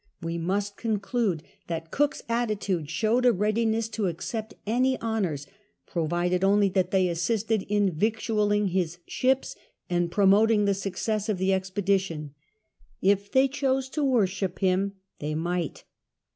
We 0.23 0.39
must 0.39 0.77
con 0.77 0.97
clude 0.97 1.41
that 1.67 1.91
Cook's 1.91 2.23
attitude 2.27 2.89
showed 2.89 3.23
a 3.23 3.31
readiness 3.31 3.87
to 3.89 4.07
accept 4.07 4.55
any 4.65 4.99
honours, 4.99 5.45
provided 5.85 6.43
only 6.43 6.69
that 6.69 6.89
they 6.89 7.07
assisted 7.07 7.61
in 7.69 7.91
victual 7.91 8.47
ling 8.47 8.69
his 8.69 8.97
ships 9.05 9.55
and 9.91 10.09
promoting 10.11 10.65
the 10.65 10.73
success 10.73 11.29
of 11.29 11.37
the 11.37 11.53
expedition. 11.53 12.33
If 12.99 13.31
they 13.31 13.47
chose 13.47 13.89
to 13.89 14.03
worship 14.03 14.57
him, 14.57 14.93
they 15.19 15.35
might. 15.35 15.83